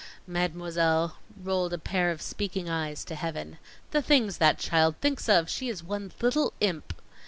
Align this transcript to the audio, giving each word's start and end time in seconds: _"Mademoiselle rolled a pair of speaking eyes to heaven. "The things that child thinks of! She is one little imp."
_"Mademoiselle 0.25 1.17
rolled 1.43 1.71
a 1.73 1.77
pair 1.77 2.09
of 2.09 2.23
speaking 2.23 2.67
eyes 2.67 3.05
to 3.05 3.13
heaven. 3.13 3.59
"The 3.91 4.01
things 4.01 4.39
that 4.39 4.57
child 4.57 4.95
thinks 4.99 5.29
of! 5.29 5.47
She 5.47 5.69
is 5.69 5.83
one 5.83 6.11
little 6.19 6.53
imp." 6.59 6.95